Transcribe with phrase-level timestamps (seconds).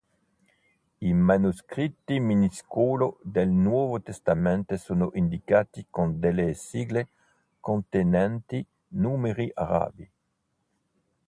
[1.09, 7.09] I manoscritti minuscoli del Nuovo Testamento sono indicati con delle sigle
[7.59, 10.11] contenenti numeri arabi.